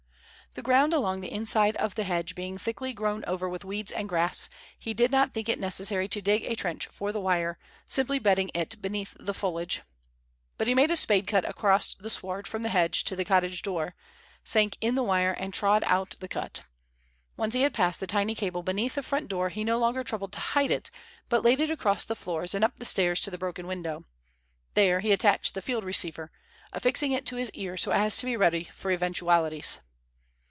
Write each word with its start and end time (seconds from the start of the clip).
The 0.53 0.61
ground 0.61 0.91
along 0.91 1.21
the 1.21 1.31
inside 1.31 1.77
of 1.77 1.95
the 1.95 2.03
hedge 2.03 2.35
being 2.35 2.57
thickly 2.57 2.91
grown 2.91 3.23
over 3.23 3.47
with 3.47 3.63
weeds 3.63 3.89
and 3.89 4.09
grass, 4.09 4.49
he 4.77 4.93
did 4.93 5.09
not 5.09 5.33
think 5.33 5.47
it 5.47 5.57
necessary 5.61 6.09
to 6.09 6.21
dig 6.21 6.43
a 6.43 6.55
trench 6.57 6.87
for 6.87 7.13
the 7.13 7.21
wire, 7.21 7.57
simply 7.87 8.19
bedding 8.19 8.51
it 8.53 8.81
beneath 8.81 9.15
the 9.17 9.33
foliage. 9.33 9.81
But 10.57 10.67
he 10.67 10.75
made 10.75 10.91
a 10.91 10.97
spade 10.97 11.25
cut 11.25 11.47
across 11.47 11.93
the 11.93 12.09
sward 12.09 12.49
from 12.49 12.63
the 12.63 12.67
hedge 12.67 13.05
to 13.05 13.15
the 13.15 13.23
cottage 13.23 13.61
door, 13.61 13.95
sank 14.43 14.75
in 14.81 14.95
the 14.95 15.03
wire 15.03 15.31
and 15.31 15.53
trod 15.53 15.85
out 15.85 16.17
the 16.19 16.27
cut. 16.27 16.63
Once 17.37 17.53
he 17.53 17.61
had 17.61 17.73
passed 17.73 18.01
the 18.01 18.05
tiny 18.05 18.35
cable 18.35 18.61
beneath 18.61 18.95
the 18.95 19.03
front 19.03 19.29
door 19.29 19.47
he 19.47 19.63
no 19.63 19.79
longer 19.79 20.03
troubled 20.03 20.33
to 20.33 20.41
hide 20.41 20.69
it 20.69 20.91
but 21.29 21.43
laid 21.43 21.61
it 21.61 21.71
across 21.71 22.03
the 22.03 22.13
floors 22.13 22.53
and 22.53 22.65
up 22.65 22.75
the 22.75 22.83
stairs 22.83 23.21
to 23.21 23.31
the 23.31 23.37
broken 23.37 23.67
window. 23.67 24.03
There 24.73 24.99
he 24.99 25.13
attached 25.13 25.53
the 25.53 25.61
field 25.61 25.85
receiver, 25.85 26.29
affixing 26.73 27.13
it 27.13 27.25
to 27.27 27.37
his 27.37 27.51
ear 27.51 27.77
so 27.77 27.93
as 27.93 28.17
to 28.17 28.25
be 28.25 28.35
ready 28.35 28.65
for 28.65 28.91
eventualities. 28.91 29.77